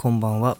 [0.00, 0.56] こんばんは。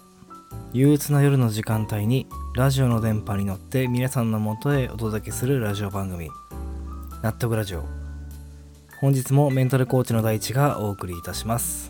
[0.73, 6.29] 憂鬱な夜の時間帯にラジオの電波に乗って皆さんのもとへお届けするラジオ番組
[7.23, 7.85] 納得ラジオ。
[9.01, 11.89] 本日もメンタルコーチの大地がお送りいたします。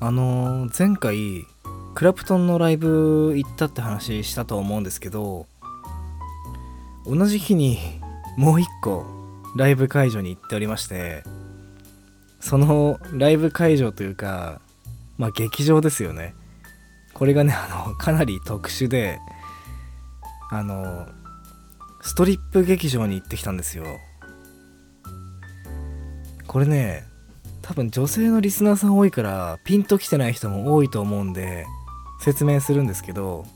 [0.00, 1.46] あのー前回
[1.94, 5.46] クラプトンのライブ行ったって話したと思うんですけど
[7.06, 7.78] 同じ日に
[8.36, 9.06] もう一個
[9.56, 11.24] ライブ会場に行っておりまして
[12.38, 14.60] そのライブ会場というか
[15.18, 16.34] まあ劇場ですよね。
[17.14, 19.18] これがねあのかなり特殊で
[20.50, 21.06] あの
[22.02, 23.84] ストリップ劇場に行ってきたんですよ。
[26.46, 27.04] これね
[27.62, 31.64] 多分女性のリスナーさん多いからピンときてない人も多いと思うんで
[32.20, 33.46] 説明するんですけど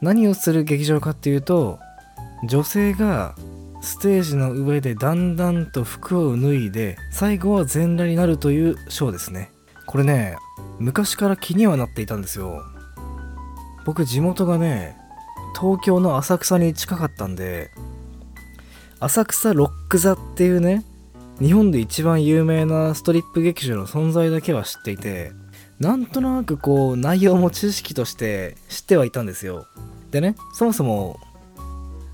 [0.00, 1.78] 何をする劇場かっていうと
[2.46, 3.34] 女性が
[3.82, 9.50] ステージの上でだんだんと服を脱いで最後は全裸になるというショーですね。
[9.86, 10.36] これね
[10.78, 12.62] 昔から気にはなっていたんですよ。
[13.84, 14.96] 僕地元がね
[15.58, 17.70] 東京の浅草に近かったんで
[18.98, 20.84] 浅草ロック座っていうね
[21.40, 25.32] 日本で一番有名なストリップ劇場の存在だけは知っていて
[25.78, 29.66] なんとなくこう内容も知識として知ってはいたんですよ。
[30.10, 31.18] でねそもそも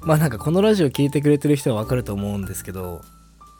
[0.00, 3.02] まあなんかこのラジオ聞いてくれてる人はわかると思うんですけど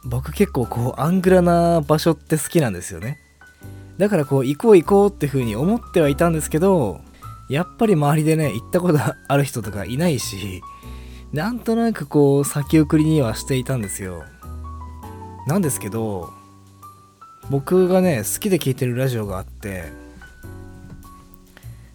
[0.04, 3.18] 僕結構こうアングラな場所って好きなんですよね。
[4.00, 7.02] だからこう行こう行こうって風に思ってはいたんですけど
[7.50, 10.62] やっぱり周りでね行ったことある人とかいないし
[11.34, 14.24] なんとなくこう先送りにはしていたんですよ。
[15.46, 16.32] なんですけど
[17.50, 19.92] 僕がね好きで聞いてるラジオがあって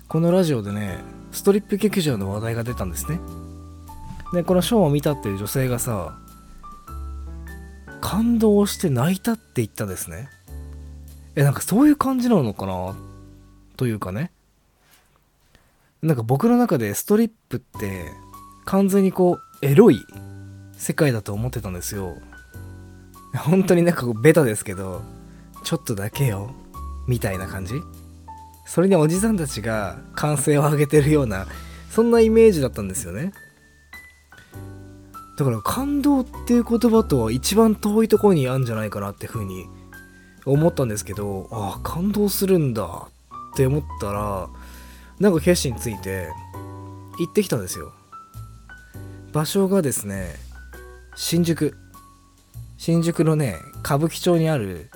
[0.07, 0.99] このラジオでね
[1.31, 3.19] ストリップ劇場の話題が出たんですね。
[4.31, 6.19] でこのショーを見たっていう女性がさ
[7.99, 10.29] 感動して泣いたって言ったんですね。
[11.35, 12.95] えなんかそういう感じなのかな？
[13.77, 14.31] というかね。
[16.01, 18.11] なんか僕の中でストリップって
[18.65, 19.99] 完全にこうエロい
[20.73, 22.15] 世界だと思ってたんですよ。
[23.37, 25.01] 本当になんかベタですけど
[25.63, 26.53] ちょっとだけよ
[27.07, 27.73] みたいな感じ。
[28.65, 31.47] それにおじさんたちが歓声を上げてるような
[31.89, 33.31] そんなイメージだったんですよね。
[35.37, 39.65] だから感動っていう言葉とは一番遠いところにあるんじゃないかなってふうに
[40.45, 43.07] 思ったんですけどああ感動するんだ
[43.53, 44.49] って思ったら
[45.19, 46.29] なんか決心ついて
[47.17, 47.93] 行ってきたんですよ。
[49.31, 50.35] 場所がですね
[51.15, 51.75] 新宿。
[52.77, 54.91] 新宿のね歌舞伎町にある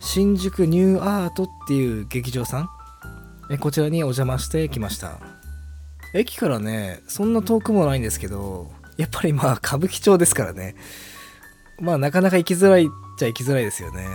[0.00, 2.68] 新宿ニューアートっていう劇場さん。
[3.50, 5.18] えこちらにお邪魔してきました。
[6.12, 10.76] 駅からねそんな遠くもないんですけどやっぱりまあ歌舞伎町ですからね。
[11.80, 12.88] まあなかなか行きづらいっ
[13.18, 14.06] ちゃ行きづらいですよね。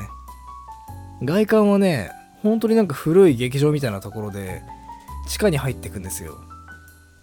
[1.24, 2.12] 外観はね
[2.42, 4.62] 本当になんか古い劇場みたいなところで
[5.28, 6.40] 地下に入っていくんですよ。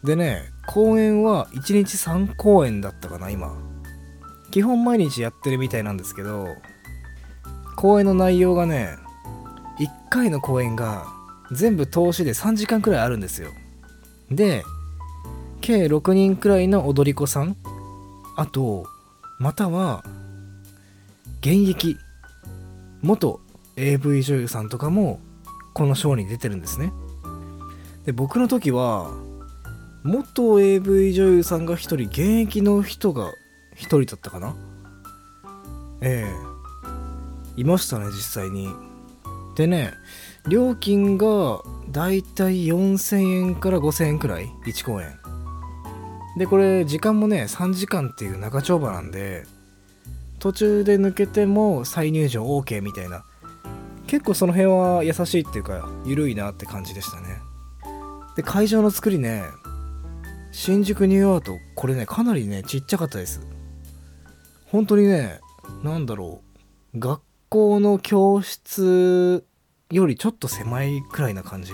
[0.05, 3.55] でね公演は1日3公演だったかな今。
[4.51, 6.49] 基本毎日やってるみたいなんですけど
[7.77, 8.97] 公演の内容がね
[9.79, 11.07] 1回の公演が
[11.53, 13.51] 全部通しで3時間くらいあるんですよ。
[14.31, 14.65] で
[15.61, 17.57] 計6人くらいの踊り子さん
[18.37, 18.87] あと
[19.39, 20.05] または
[21.41, 21.97] 現役
[23.03, 23.41] 元
[23.77, 25.21] AV 女優さんとかも
[25.75, 26.93] このショーに出てるんですね。
[28.05, 29.11] で僕の時は
[30.03, 33.33] 元 AV 女優さんが1人現役の人が
[33.77, 34.57] 1人だったかな？
[36.01, 36.33] え
[37.57, 37.61] え。
[37.61, 38.69] いましたね実際に。
[39.57, 39.95] でね
[40.49, 45.19] 料金がだいたい4000円から5000円くらい1公演
[46.39, 49.45] でこれ時間もね3時間っていう長丁場なんで
[50.39, 53.25] 途中で抜けても再入場 OK みたいな
[54.07, 57.39] 結構その辺は優しいっていうか緩いなって感じでしたね。
[58.37, 59.45] で会場の作りね
[60.53, 63.41] 新宿ニューアートこれねかなりねちっちゃかったです。
[64.67, 65.41] 本当にね
[65.83, 66.43] 何だろ
[66.95, 69.45] う学校の教室
[69.91, 71.73] よりちょっと狭いくらいな感じ？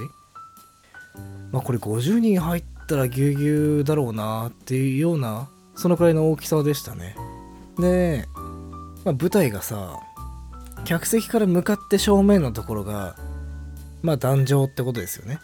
[1.50, 7.17] まあこれ50人入ったらぎゅうぎゅうだろうなっていうようなそのくらいの大きさでしたね。
[7.79, 8.26] で、
[9.05, 9.99] まあ、舞台がさ
[10.84, 13.17] 客席から向かって正面のところが
[14.02, 15.38] まあ壇上ってことですよね。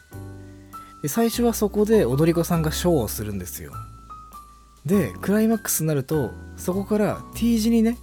[1.03, 3.73] で最初はそこで踊り子さんがショーをするんですよ。
[4.85, 7.97] でクライマックスになるとそこから T 字にね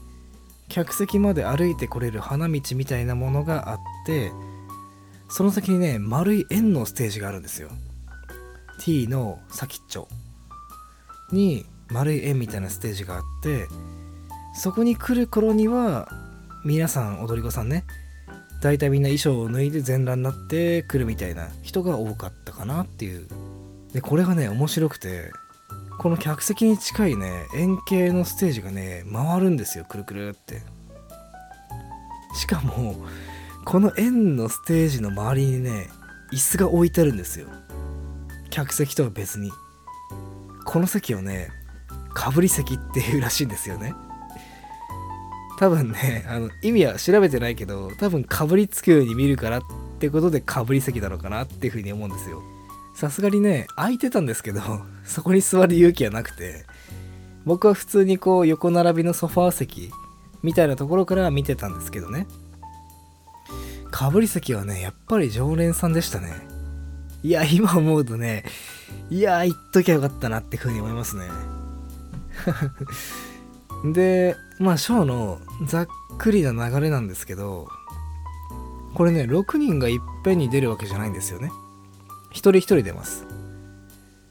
[0.70, 4.32] 客席まで歩いてこれる花道みたいなものがあって
[5.30, 7.70] その先にね丸い円のステージがあるんですよ。
[8.80, 10.08] T の先っちょ
[11.32, 13.68] に丸い円みたいなステージがあって
[14.56, 16.08] そこに来る頃には
[16.66, 17.86] 皆さん踊り子さんね。
[18.60, 23.28] 大体みんな衣装を脱いで全裸になって来るみたいな人が多かったかなっていう。
[23.94, 25.32] でこれがね面白くて
[26.00, 30.64] この客席に近いね円形のステージがね回るんですよくるくるって。
[32.34, 32.96] しかも
[33.64, 35.88] この円のステージの周りにね
[36.34, 37.48] 椅子が置いてあるんですよ。
[38.50, 39.52] 客席とは別に。
[40.66, 41.50] この席をね
[42.16, 43.94] かぶり席っていうらしいんですよね。
[45.58, 49.62] 多分ねあの意味は調べてないけど多分かぶりつくように見るからっ
[50.00, 52.44] てことでかぶり席なのかなっていうふうに思うんですよ。
[52.96, 54.62] さすがにね空いてたんですけど
[55.04, 56.66] そこに座る勇気はなくて
[57.46, 59.92] 僕は普通にこう横並びのソファー席
[60.44, 62.28] みたいなところから見てたんですけどね。
[63.92, 66.34] かぶり席はねやっぱり常連さんでしたね。
[67.24, 68.44] いや今思うとね
[69.10, 71.30] いや言っときゃよかったなってふうに思いますね。
[73.94, 75.88] でまあショーのざっ
[76.18, 77.68] くりな流れなんですけど
[78.94, 81.52] これね6人がいっぺんに出るわけじゃないんですよね。
[82.32, 83.26] 一人一人出ます。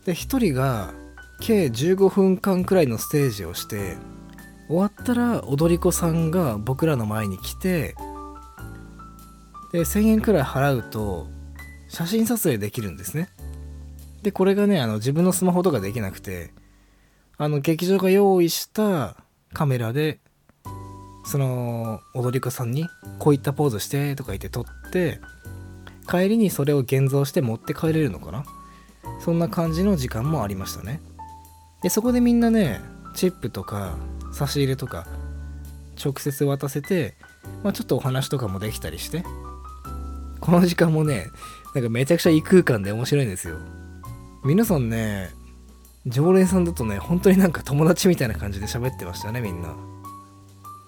[0.06, 0.92] で1人が
[1.40, 3.96] 計15分間くらいのステージをして
[4.68, 7.94] 終わったら踊り子さんが僕らの前に来て
[9.72, 11.26] で1000円くらい払うと
[11.88, 13.28] 写真撮影できるんですね。
[14.22, 16.52] でこれがねあの自分のスマホとかできなくて
[17.36, 19.23] あの劇場が用意した
[19.54, 20.18] カメラで
[21.24, 22.86] その踊り子さんに
[23.18, 25.20] こういったポーズしてとか言って撮って
[26.06, 28.44] 帰りにそれを現像して持って帰れるのかな？
[29.20, 31.00] そんな感じの時間もありましたね。
[31.82, 32.82] でそこでみんなね
[33.14, 33.96] チップとか
[34.32, 35.06] 差し入れとか
[36.02, 37.14] 直接渡せて、
[37.62, 39.22] まあ、ちょっとお話とかもできたりして
[40.40, 41.28] この時間もね
[41.74, 43.56] なんかめちゃくちゃ異空間で面白いんですよ。
[44.44, 45.30] 皆さんね
[46.06, 49.74] 常連さんだとね本当になんか友達みたいな感じで喋ってましたねみんな。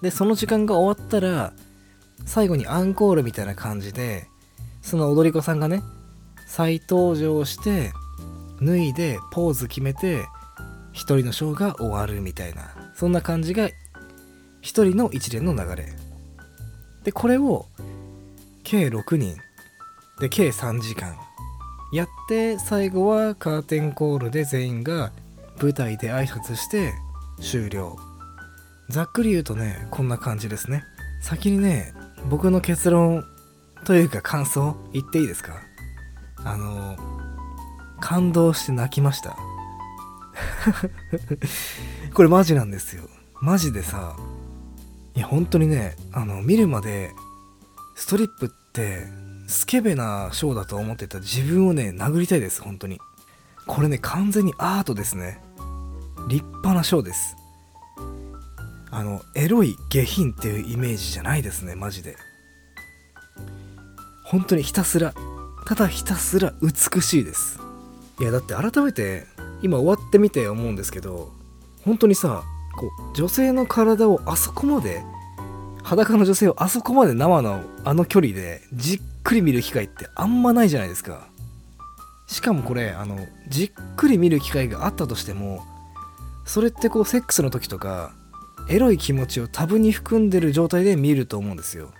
[0.01, 1.53] でその時間が終わったら
[2.25, 4.27] 最後にアンコールみたいな感じで
[4.81, 5.81] その踊り子さんがね
[6.45, 7.91] 再登場して
[8.61, 10.25] 脱いでポーズ決めて
[10.93, 13.69] 一人のショーが終わるみたいなそんな感じが
[14.61, 15.89] 一人の一連の流れ。
[17.03, 17.65] でこれを
[18.63, 19.37] 計6人。
[20.19, 21.15] で計3時間。
[21.93, 25.11] やって最後はカーテンコールで全員が
[25.61, 26.93] 舞台で挨拶して
[27.39, 27.97] 終了。
[28.89, 30.83] ざっくり言うとねこんな感じですね。
[31.21, 31.93] 先にね
[32.29, 33.23] 僕の結論
[33.85, 35.61] というか感想言っていいですか？
[36.43, 36.97] あの
[37.99, 39.37] 感動して泣きました。
[42.13, 43.03] これマジなんですよ。
[43.41, 44.15] マジでさ
[45.15, 47.11] いや本当にねあの見るまで
[47.95, 49.05] ストリップって
[49.47, 52.99] スケベなショーだと思ってた自分をね殴りたいです本当に。
[53.65, 55.41] これね完全にアートですね。
[56.27, 57.35] 立派なショーです。
[58.91, 62.15] あのエロい下品っていうイメージじゃないですねマジで。
[64.23, 65.13] 本当にひたすら
[65.65, 67.59] ただひたすら美しいです。
[68.19, 69.25] いやだって改めて
[69.61, 71.31] 今終わってみて思うんですけど
[71.83, 72.43] 本当にさ
[72.77, 75.03] こう女性の体をあそこまで
[75.83, 81.27] 裸の女性をあそこまで生のあの距離でじっくり見る機会ってあんまないじゃないですか。
[82.27, 85.65] しかもこれあのじっくり見る機会があったとしても
[86.45, 88.13] それってこうセックスの時とか
[88.69, 91.91] エロい気持ちを多分に含んでる状態で見ると思うんですよ。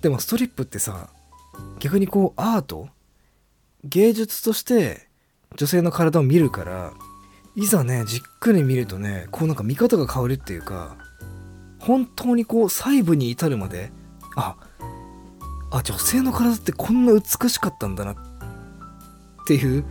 [0.00, 1.10] でもストリップってさ
[1.78, 2.88] 逆にこうアート
[3.84, 5.08] 芸術として
[5.56, 6.94] 女性の体を見るから
[7.54, 10.96] いざねじっくり見るとねこうなんか見方が変わるっていうか
[11.80, 13.92] 本当にこう細部に至るまで
[14.36, 14.56] あ
[15.74, 18.16] あ女性の体ってこんな美しかったんだなっ
[19.46, 19.84] ていう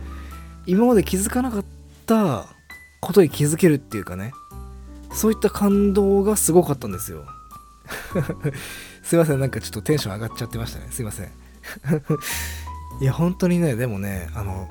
[0.66, 1.64] 今まで気づかなかっ
[2.06, 2.46] た
[3.02, 4.32] ことに気づけるっていうかね。
[5.12, 7.24] そういった感動がすごかったんですよ。
[9.04, 10.88] すいませんなんかちょっとテンション上がっちゃってましたね。
[10.90, 11.26] すいません。
[13.00, 14.66] いや本当にねでもねあの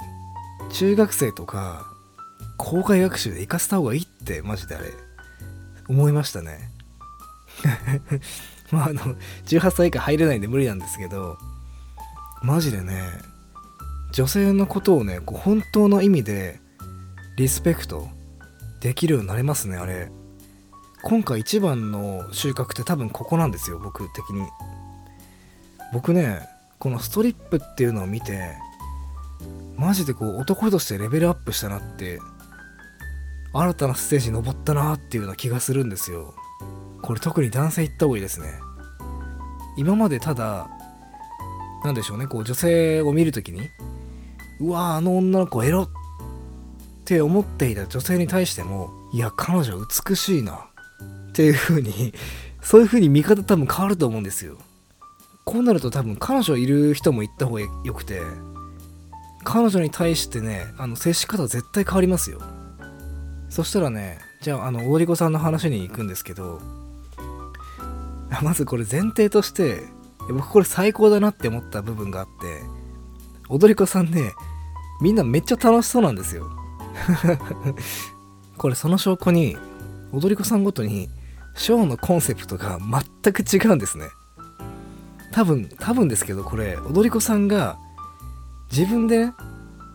[0.72, 1.86] 中学生とか
[2.58, 4.92] 校外学習で行かせた方がいいってマジであれ
[5.88, 6.72] 思いましたね。
[8.74, 9.00] まああの
[9.46, 11.38] 18歳以下入れないんで無理なんですけど
[12.42, 13.04] マジでね
[14.12, 16.60] 女性のことをねこう本当の意味で
[17.38, 18.08] リスペクト
[18.82, 20.12] できるようになれますねあれ。
[21.04, 24.48] 今回一番の収穫って多分ここなんですよ僕的に。
[25.92, 26.40] 僕ね
[26.80, 28.56] このストリップっていうのを見て
[29.76, 32.20] マジでこう男としてレベルアップしたなって
[33.54, 36.34] 新たなステージに登ったなっていうような気がするんですよ。
[37.04, 38.48] これ特に男性行った方がいいですね。
[39.78, 40.70] 今までただ
[41.84, 43.70] なんでしょうねこう女性を見るときに
[44.60, 45.90] うわあの女の子エロっ
[47.06, 50.70] て思っていた女性に対してもいや彼女美しいな
[51.30, 52.14] っていう風に
[52.62, 54.58] そういう風に見方多分変わると思うんですよ。
[55.44, 58.22] こうなると多分彼女いる人も行った方がよくて
[59.44, 62.40] 彼女に対してねあの接し方絶対変わりますよ。
[63.50, 66.62] そしたらねじゃああの踊り子さんの話に行くんですけど
[68.42, 69.84] まずこれ前提として
[70.30, 72.32] 僕これ最高だなって思った部分があって
[73.50, 74.34] 踊り子さんね
[75.02, 76.50] みんなめっちゃ楽しそうなんですよ。
[78.58, 79.58] これその証拠に
[80.14, 81.10] 踊り子さんごとに
[81.56, 84.08] ショーのコンセプトが全く違うんですね。
[85.32, 87.78] 多分多分ですけどこれ踊り子さんが
[88.72, 89.32] 自分で、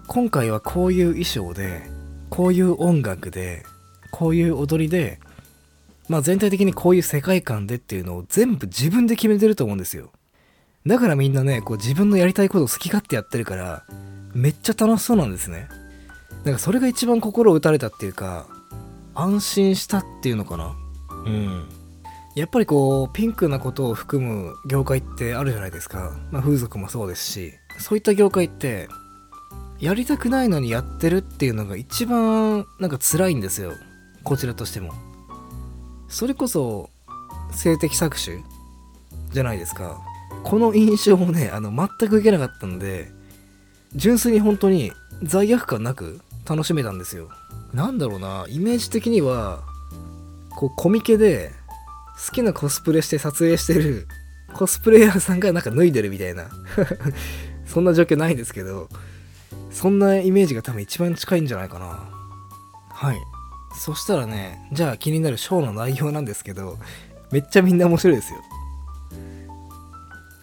[0.07, 1.91] 今回はこういう衣装で
[2.31, 3.65] こういう音楽で
[4.13, 5.21] こういう踊りで
[6.09, 10.11] まあ全体的にこういう世界観でっていうのを全部自分で決めてると思うんですよ。
[10.87, 13.85] だからみんなねこう自分のやりたいことを好き勝手やってるから
[14.35, 15.69] めっちゃ楽しそうなんですね。
[16.45, 18.47] なんかそれが一番心を打たれたっていうか
[19.15, 20.75] 安心したっていうのかな。
[21.27, 21.69] うん。
[22.35, 28.89] やっぱりこうピンクなことを含む業界ってあるじゃないですか、まあ、風俗もそうですしそういった業界って
[29.81, 33.73] やりたくないのにやってるっていうのが一番なんか辛いんですよ。
[34.23, 34.93] こちらとしても
[36.09, 36.91] それこそ
[37.53, 38.45] 性的搾取？
[39.33, 40.01] じゃないですか。
[40.43, 43.11] この印象もねあの全く受けなかったので
[43.95, 47.29] 純粋に本当に罪悪感なく楽しめたんですよ。
[47.73, 49.63] なんだろうなイメージ的には
[50.57, 51.53] こうコミケで
[52.27, 54.07] 好きなコスプレして撮影してる
[54.55, 56.49] コスプレイヤーさんがなんか脱いでるみたいな。
[57.67, 58.89] そんな状況ないですけど
[59.71, 62.09] そんなイメージが多分一番近いんじゃないかな。
[62.89, 63.17] はい。
[63.75, 66.79] そしたらねじゃあ気になるショーの内容なんですけど
[67.31, 68.41] めっちゃみんな面白いですよ。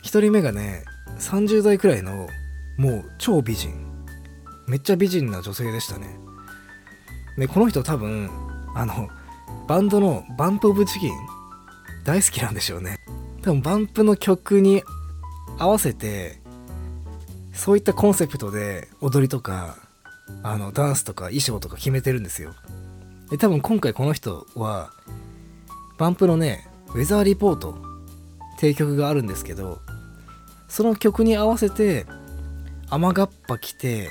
[0.04, 0.84] 1人目がね
[1.20, 2.28] 30代くらいの
[2.78, 3.86] もう超美人。
[4.68, 6.18] めっちゃ美人な女性でしたね。
[7.38, 8.30] でこの人多分
[8.76, 9.10] あの
[9.68, 11.12] バンドのバンプ・オブ・チキン
[12.04, 13.00] 大好きなんでしょうね。
[13.42, 14.84] 多分バンプの曲に
[15.58, 16.40] 合わせて
[17.54, 19.78] そういったコンセプトで踊りとか
[20.44, 22.54] あのダンスとか衣装とか決めてるんですよ。
[23.30, 24.92] で多分今回この人は
[25.98, 29.80] バンプのねウェザーリポートっていう曲があるんですけど
[30.68, 32.06] その曲に合わせて
[32.90, 34.10] 雨がっぱ着て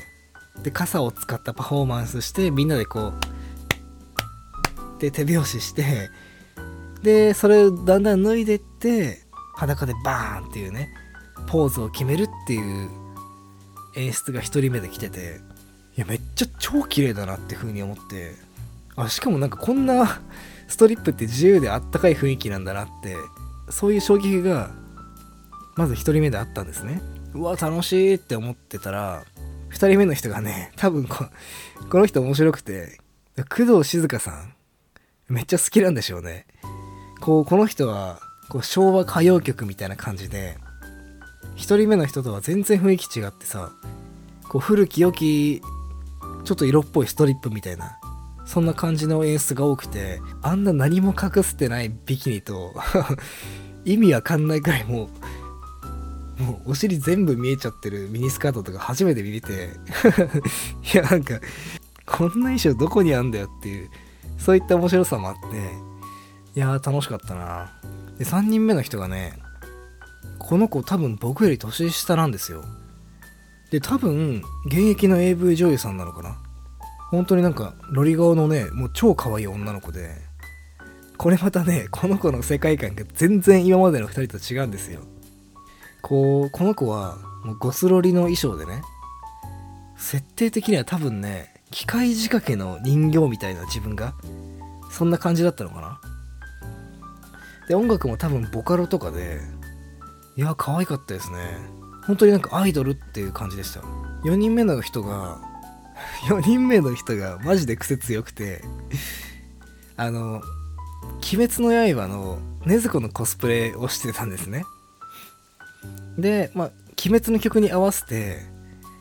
[0.63, 3.13] で傘を使ったパフォーマンスしてみんなでこ
[4.99, 6.11] うで手拍子して
[7.03, 9.21] でそれをだんだん脱いでって
[9.55, 10.89] 裸でバーンっていうね
[11.47, 12.89] ポーズを決めるっていう
[13.97, 15.41] 演出が1人目で来てて
[15.97, 18.54] いやめっちゃ超綺麗だなって風に思って。
[18.97, 20.21] あしかもなんかこんな
[20.69, 23.17] ストリップって自由であったかい雰囲気なんだなって
[23.71, 24.71] そういう衝撃が
[25.77, 27.03] まず1人目であったんですね。
[27.35, 29.25] うわ楽しいって思ってたら
[29.71, 31.27] 2人目の人がね多分こ
[31.91, 32.99] この人面白くて
[33.49, 34.55] 工藤静香さん
[35.29, 36.47] めっちゃ好きなんでしょうね。
[37.21, 40.59] こうこの人はこう昭和歌謡曲みたいな感じで
[41.57, 43.73] 1人目の人とは全然雰囲気違ってさ
[44.49, 45.63] こう古き良き
[46.45, 47.99] ちょっと色っぽいストリップみたいな
[48.47, 52.75] そんな感じの演出が多くてあんな何も隠してないビキニと
[53.85, 55.09] 意味わかんないくらいも
[56.39, 59.71] うもうお尻全部見えちゃってるミニスカートとか初めて見て
[60.93, 61.41] いやなんか
[62.07, 63.91] こんな衣装どこにあんだよっていう
[64.37, 67.73] そういった面白さもあっていやー楽しかったな。
[68.19, 69.39] で3人目の人がね
[70.39, 72.65] この子多分僕より年下なんですよ。
[73.71, 76.37] で多分現役の AV 女優さんなのかな。
[77.15, 80.17] 本当になんかロリ顔のねもう超可愛い女の子で
[81.17, 85.01] これまたねこの子の世界観が全然今までの2人と違うんですよ。
[86.03, 88.83] こうこの子はもうゴスロリの衣装でね
[89.97, 94.15] 設定的には多分ね機械仕掛けの人形みたいな自分が
[94.91, 96.01] そんな感じだったのかな。
[97.69, 99.41] で音楽も多分ボカロとかで
[100.37, 101.39] いや可愛かったですね。
[102.07, 103.81] 本当になんかアイドルっていう感じでした。
[104.25, 105.41] 4人目の人が
[106.29, 108.63] 4人目の人がマジで癖強くて
[109.97, 110.43] あの
[111.33, 114.65] 「鬼滅の刃」の禰豆子のコスプレをしてたんですね。
[116.19, 116.71] でまあ
[117.07, 118.43] 「鬼滅」の曲に合わせて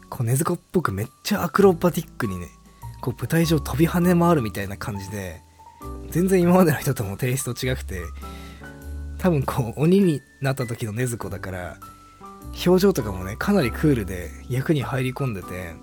[0.10, 2.48] こう禰豆子っぽくめっちゃアクロバティックにね
[3.02, 5.42] こう舞台上飛び跳ね回るみたいな感じで
[6.10, 8.02] 全然今までの人ともテイスト違くて
[9.18, 11.78] 多分こう鬼になった時の禰豆子だから
[12.66, 15.74] 表情とかもねかなりクールで役に入り込んでて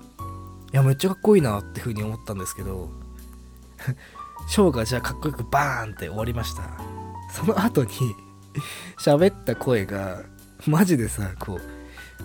[0.73, 2.91] やめっちゃかっこいいなって風に思ったんですけど
[4.49, 6.63] ショーがじゃあかっこよくバーンって終わりました。
[7.33, 7.91] その後に
[8.99, 10.23] 喋った声が
[10.67, 11.61] マジでさこう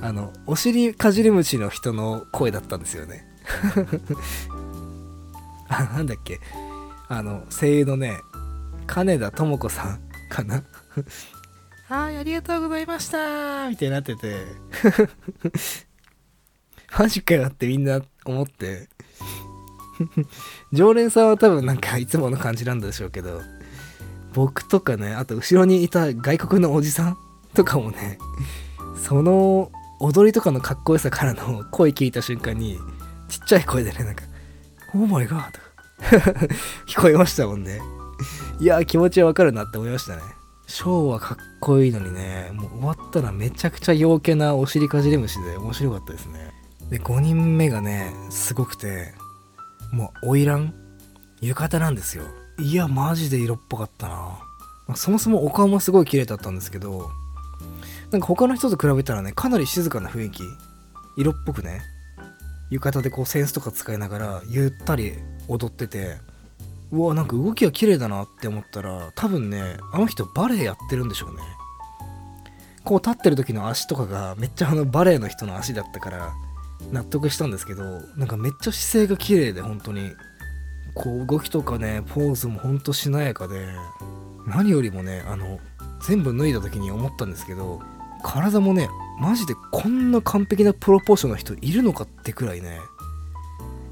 [0.02, 3.28] あのお尻かじり虫の人の声だったんですよね。
[5.70, 6.40] あなんだっけ。
[7.08, 8.20] あの声優のね
[8.88, 10.00] 金田智子さん
[10.30, 10.64] かな。
[11.88, 13.70] はいありがとうございました。
[13.70, 14.46] みたいになってて。
[16.98, 18.90] マジかよってみんな思って。
[20.74, 23.42] 常連さんは多分なんかいつもの感じなんでしょうけど
[24.34, 27.18] 僕とかねあと後ろにいた外国のおじさん
[27.54, 28.18] とかもね
[29.02, 32.78] その踊りとかのかっこよさからの声聞いた瞬間に
[33.30, 34.26] ちっちゃい声でねなんか
[34.94, 35.52] 「オーマイガー」
[36.20, 36.46] とか
[36.88, 37.80] 聞こえましたもんね。
[38.60, 40.22] いや気持ちはわかるなって思いましたね。
[40.68, 46.55] ショーはかっこいいのにねもう終わったらめちゃくちゃ陽気なお尻かじり虫で面白かったですね。
[46.90, 49.14] で5人目がねすごくて
[49.92, 50.74] もう花魁？
[51.42, 52.26] 浴衣なんですよ。
[52.60, 54.40] いやマジで色っぽかったな、
[54.88, 57.10] ま、そもそもお顔もすごい綺麗だったんですけど
[58.12, 60.44] なんか他の人と比べたらねかなり静かな雰囲気。
[61.18, 61.82] 色っぽくね。
[62.70, 65.14] 浴衣でこうセンスとか使いながらゆったり
[65.48, 66.16] 踊ってて
[66.92, 71.42] うわなんか動きが綺麗だなって思ったら多分ねあの人バレエやってるんでしょうね。
[72.84, 76.34] こう立ってる時の足とかがめっちゃあのバレエの人の足だったから
[76.92, 77.84] 納得したんですけど
[78.16, 80.12] なんかめっちゃ姿勢が綺麗で本当に。
[80.96, 83.68] こう動きとかねポーズもほんとしなやかで
[84.48, 85.60] 何よりもねあの
[86.08, 87.82] 全部脱いだ時に思ったんですけど
[88.24, 92.80] 体もねマジでこんな完璧なプロポーションの人いるのかってくらいね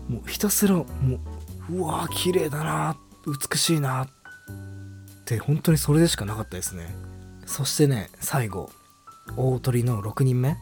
[0.08, 0.86] もうひたすらも
[1.69, 4.08] ううわー綺麗だな美しいなっ
[5.26, 6.93] て本当にそれでしかなかったですね。
[7.46, 8.69] そしてね最後
[9.38, 10.58] 大鳥の6人目。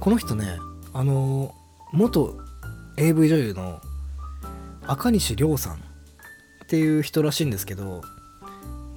[0.00, 0.58] この人ね
[0.98, 1.54] あの
[1.92, 2.36] 元
[2.96, 3.80] AV 女優の
[4.84, 5.78] 赤西亮さんっ
[6.68, 8.02] ていう人らしいんですけど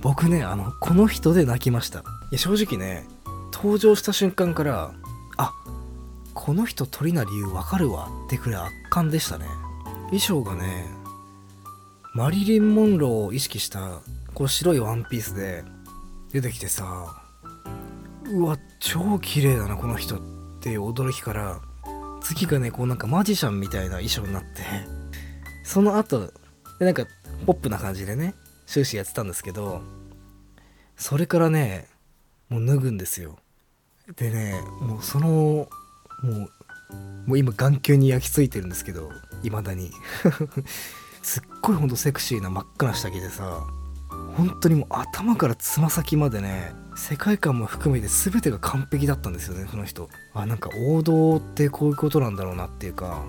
[0.02, 2.00] 僕ねあのこの人で泣きました。
[2.00, 3.06] いや正直ね
[3.54, 4.96] 登場した瞬間から
[5.38, 5.54] あ
[6.34, 9.46] この人鳥な理由わかるわってくらい圧巻でしたね。
[10.06, 10.88] 衣装がね
[12.16, 14.00] マリリン・モンローを意識した
[14.34, 15.64] こう白いワンピースで
[16.34, 17.22] 出てきてさ
[18.26, 20.20] うわ超綺麗だなこの人っ
[20.62, 21.62] ていう驚きから
[22.22, 25.02] 次がねこうなんかマジシャンみたいな衣装になって。
[25.64, 26.32] その後
[26.80, 27.06] でなんか
[27.46, 28.34] ポップな感じでね
[28.66, 29.82] 終始やってたんですけど
[30.98, 31.88] それからね
[32.50, 33.38] もう脱ぐんですよ。
[34.16, 35.70] でねもうそのも
[36.24, 36.50] う
[37.26, 39.12] もう今眼球に焼き付いてるんですけど
[39.44, 39.92] 未だに。
[41.24, 43.64] すっごいほんとセクシーな真っ赤な下着でさ
[44.38, 50.10] 本当にもう頭からつま先までね世界観も含めて全てが完璧だったんですよねその人。
[50.34, 53.24] あなんか王道ってこういうことなんだろうなっていうか。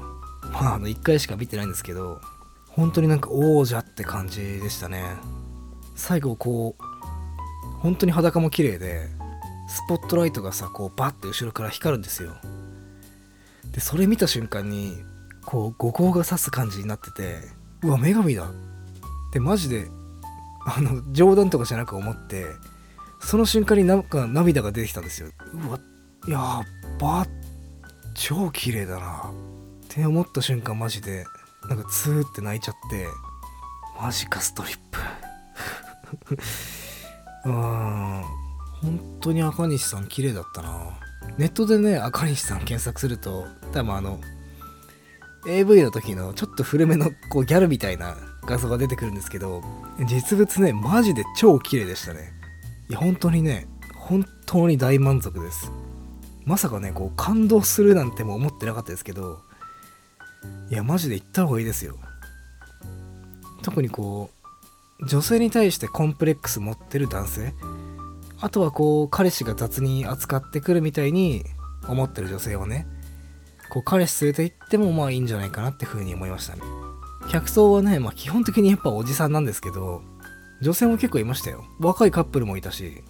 [0.52, 2.20] まああの1回しか見てないんですけど
[2.68, 5.04] 本当になんか王者って感じでしたね。
[5.94, 6.82] 最後こう
[7.80, 9.08] 本当に裸も綺麗で
[9.68, 12.32] スポットライトがさこうバッて後ろから光るんですよ。
[13.72, 14.96] でそれ見た瞬間に
[15.44, 17.40] こう後光が差す感じになってて
[17.82, 18.50] うわ女神だ。
[19.32, 19.88] でマジで
[20.66, 22.46] あの冗談とかじゃなく思って
[23.20, 25.28] その瞬間になんか涙が出てきたんですよ。
[25.54, 25.78] うわ
[26.28, 27.26] やっば
[28.14, 31.24] 超綺麗だなって思った瞬間マジで
[31.68, 33.06] なんかツーって泣いちゃって
[34.00, 34.98] マジかストリップ。
[37.48, 38.22] うん。
[38.82, 40.98] 本当に赤西さん綺麗だったな。
[41.38, 44.20] ネットでね赤西さん検索すると多分あの
[45.46, 49.62] AV の時のちょっと古めのこうギャルみたいな画像が出てくるんですけど
[50.06, 52.32] 実物ねマジで超綺麗でしたね。
[52.88, 55.70] いや本当にね本当に大満足です。
[56.44, 59.40] まさかねこう感動するなんても思ってなかったですけど
[60.70, 61.98] いやマジで行った方がいいですよ。
[63.62, 64.30] 特にこ
[65.00, 67.54] う女性に対してコンプレックス持ってる男性
[68.40, 71.44] あとはこう彼氏が雑に扱ってくるみたいに
[71.88, 72.86] 思ってる女性をね
[73.72, 76.60] こう彼氏連れて行ってもまあいいんじゃないかなって風に思いましたね。
[77.30, 80.02] 客層はね、まあ、基本的にやっぱおじさんなんですけど
[80.60, 81.64] 女性も結構いましたよ。
[81.80, 83.02] 若いカップルもいたし。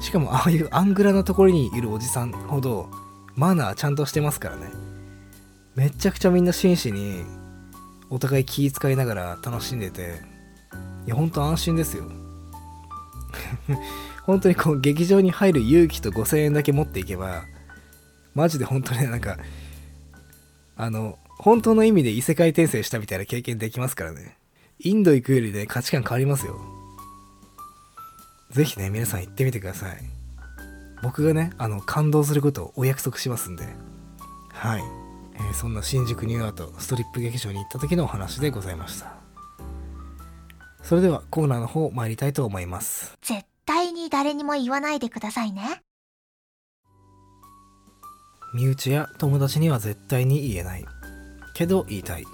[0.00, 2.90] しかもああいうアングラなところにいるおじさんほど
[3.36, 4.72] マナーちゃんとしてますからね。
[5.76, 7.24] めちゃくちゃみんな真摯に
[8.10, 10.16] お互い気遣いながら楽しんでて。
[11.06, 12.10] いやほんと安心ですよ。
[14.26, 17.44] 本当にこう劇場に入る勇気と5000円だけ持っていけば
[18.34, 19.38] マジで本当ねなんか
[20.76, 24.38] あの本当の意味で異世界転生したみたいな経験できますからね。
[24.78, 26.60] インド行くよりね価値観変わりますよ。
[28.50, 29.96] ぜひね皆さん行ってみてください。
[31.02, 33.64] 僕がねあの感動することをお約束しますんで。
[34.50, 34.82] はい、
[35.34, 39.16] えー、そんな新宿ニューアートストリップ劇場に行った時のお話でございました。
[40.82, 43.16] それではコーナーの方参りたいと思います。
[43.22, 45.82] 絶対に誰にも言わないでくださいね。
[48.54, 50.84] 身内や友達には絶対に言えない。
[51.54, 52.24] けど言いたい。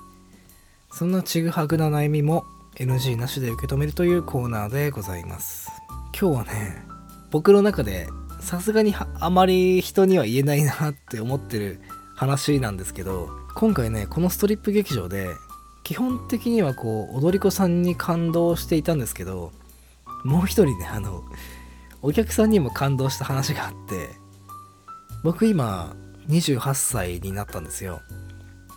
[0.90, 2.44] そんなちぐはぐな悩みも
[2.76, 5.70] NG なしで受け止めるというコーナーでございます。
[6.18, 6.84] 今日はね
[7.30, 8.08] 僕の中で
[8.40, 11.80] さすがにあまり人には言えないなって思ってる
[12.14, 15.28] 話なんですけど今回ねこのストリップ劇場で
[15.84, 19.52] 基本的にはこう踊り子さんに感動していたんですけど
[20.24, 21.22] もう一人ねあの
[22.02, 24.08] お客さんにも感動した話があって
[25.22, 25.94] 僕今
[26.28, 28.00] 28歳になったんですよ。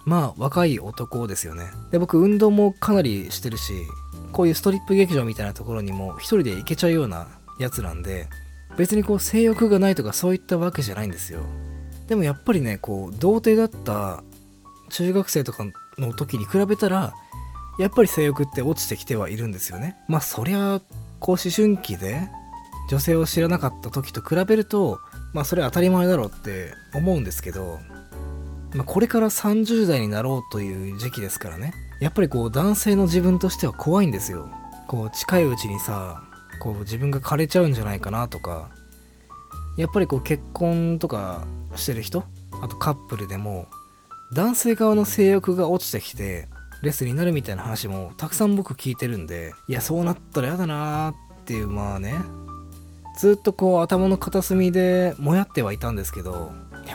[0.06, 1.72] まあ若い男ですよね。
[1.92, 3.74] で僕運動もかなりしてるし
[4.32, 7.28] こういうストリップ劇場みたいなところにも一人で行けちゃうような
[7.60, 8.28] やつなんで
[8.78, 11.42] 別にこう性欲がないとかそういったわけじゃないんですよ。
[12.08, 14.24] でもやっぱりねこう童貞だった
[14.90, 15.66] 中学生とか
[15.98, 17.14] の時に比べたら
[17.80, 19.98] やっぱり性欲って落ちてきてはいるんですよね。
[20.08, 20.82] まあそりゃ
[21.20, 22.30] こう思春期で
[22.90, 25.00] 女性を知らなかった時と比べると
[25.34, 27.80] まあそれは当たり前だろうって思うんですけど、
[28.74, 31.74] まあ、これから30代になろうという時期ですからね。
[32.00, 34.50] やっぱりこう男性の自分としては怖いんですよ。
[34.88, 36.24] こう近いうちにさ
[36.60, 38.70] こう自分が枯れちゃうんじゃないかなとか。
[39.78, 42.24] やっぱりこう結婚とかしてる人
[42.62, 43.68] あとカップルでも
[44.34, 46.50] 男性側の性欲が落ちてきて
[46.84, 51.16] レスになるみたいな話もたくさん僕聞いてるんでいやそうなったら嫌だなーっ
[51.46, 52.16] ていうまあね。
[53.22, 56.52] ずっとこう頭の片隅でもやってはいたんですけど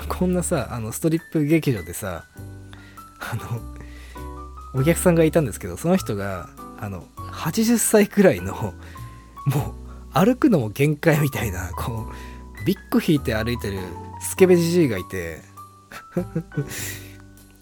[0.08, 2.24] こんなさあのストリップ劇場でさ
[3.20, 3.60] あの
[4.74, 6.48] お客さんがいたんですけどその人が
[6.80, 8.74] あの80歳くらいのもう
[10.12, 12.10] 歩くのも限界みたいなこ
[12.60, 13.78] うビッグ引いて歩いてる
[14.20, 15.42] スケベじじいがいて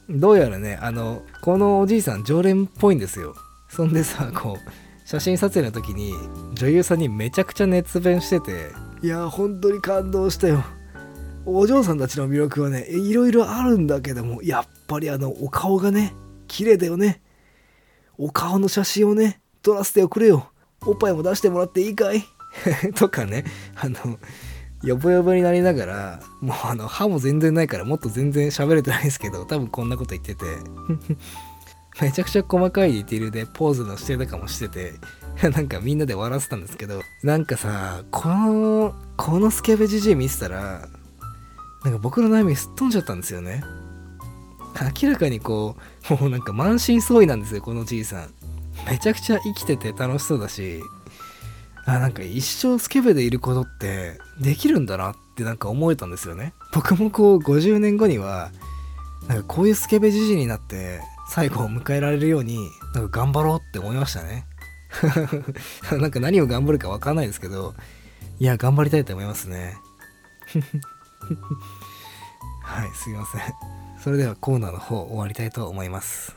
[0.08, 3.34] どうやらねあのこのおじいさん常連っぽいんですよ。
[3.68, 4.70] そんでさこう
[5.04, 6.14] 写真撮影の時に
[6.54, 8.70] 女優さんにめちゃくちゃ熱弁してて。
[9.02, 10.64] いや本当に感動したよ。
[11.46, 16.14] お嬢さんたちの魅力はねいろいろあるんだけどもやっぱりあのお顔がね
[16.48, 17.20] 綺麗だよね。
[18.16, 20.50] お顔の写真をね撮らせておくれよ。
[20.86, 22.24] おっぱいも出してもらっていいかい。
[22.96, 24.18] とかねあの
[24.82, 30.44] ヨボヨボになりながらもうあの歯も全然ないからもっと全然喋れてないんですけど多分こんなこと言ってて
[32.00, 34.94] めちゃくちゃ細かいディティールでポーズのしてとかもしてて
[35.42, 40.88] なんかみんなで笑ってたんですけどなんかさこのこのスケベじじい見てたら
[41.84, 43.62] なんか僕の悩みすっ飛んじゃったんですよね。
[45.02, 45.76] 明らかにこ
[46.10, 48.30] う もうなんか満身創痍なんですよこのじいさん。
[48.90, 50.82] めちゃくちゃ生きてて楽しそうだし
[51.86, 56.54] あなんか一生スケベでいることってできるんだなってなんか思えたんですよね。
[56.72, 58.50] 僕もこう50年後には
[59.28, 64.46] なんかこういうスケベじじいになって最後を迎えられるようになんか頑張ろうって思いましたね。
[65.98, 67.74] なんか何を頑張るか分かんないですけど
[68.38, 69.76] いや頑張りたいと思いますね。
[72.62, 73.40] はいすいません。
[74.02, 76.36] それではコーナーの方終わりたいと思います。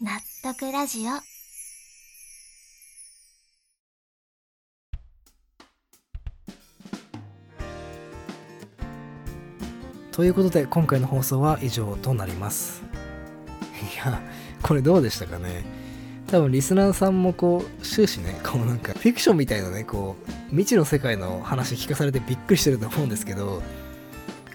[0.00, 1.37] 納得ラジオ。
[10.18, 12.82] ということで今回の放送は以上となります。
[13.94, 14.20] いや
[14.62, 15.64] これどうでしたかね。
[16.26, 23.62] 多分リスナーさんもこう終始ねこうなんかフィクションみたいなねこう未知の世界の話聞かされてびっくりしてると思うんですけど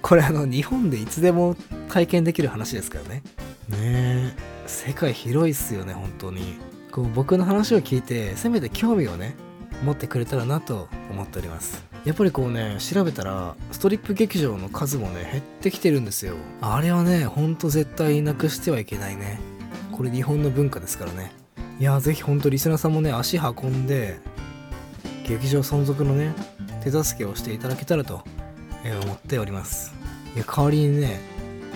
[0.01, 1.55] これあの日本でいつでも
[1.87, 3.23] 体験できる話ですからね。
[3.69, 4.33] ねえ
[4.67, 6.57] 世界広いっすよね本当に。
[6.91, 9.37] こう僕の話を聞いてせめて興味をね
[9.85, 11.92] 持ってくれたらなと思っております。
[12.05, 16.35] やっぱりこうね調べたらストリップ劇場の数もね減ってきてるんですよ。
[16.61, 19.39] あれはねほんと絶対なくしてはいけないね。
[19.91, 21.31] これ日本の文化ですからね。
[21.79, 24.19] いやぜひほんとリスナーさんもね足運んで
[25.27, 26.33] 劇場存続のね
[26.83, 28.23] 手助けをしていただけたらと
[29.03, 29.93] 思っております。
[30.35, 31.21] いや代わりにね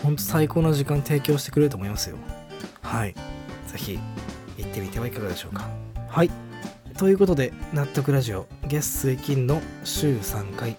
[0.04, 2.18] ほんと最高な時間提供してくれると思いますよ。
[2.82, 3.16] はい。
[3.68, 4.00] 是非
[4.58, 5.70] 行ってみてはいかがでしょうか。
[6.10, 6.32] はい。
[6.98, 10.78] ということで納得ラジオ月水金の週3回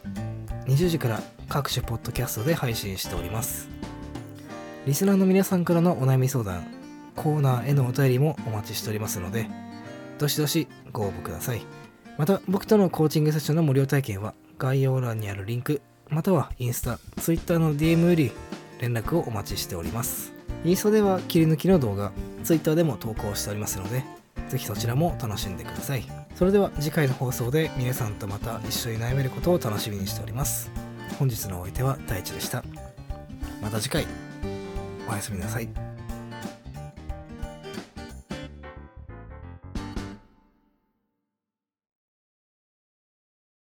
[0.66, 3.68] 20時から各種ポッドキャストで配信しております。
[4.84, 6.66] リスナーの皆さんからのお悩み相談
[7.14, 9.46] コーナーへのお便りもお待ちしておりますので
[10.18, 11.62] どしどしご応募ください。
[12.16, 18.32] また僕とのコーチングセッションの無料体験は概要欄にあるリンクまたはインスタ、ツイッターの DM より
[18.80, 20.32] 連絡をお待ちしております。
[20.64, 22.10] インスタでは切り抜きの動画
[22.42, 24.17] ツイッターでも投稿しておりますので
[24.48, 26.04] ぜひそちらも楽しんでください。
[26.34, 30.70] それでは次回の放送で皆さんとまた一緒に悩めることを楽しみにしております。
[31.18, 32.62] 本日のお相手は大地でした。
[33.60, 34.06] また次回。
[35.10, 35.87] おやすみなさい。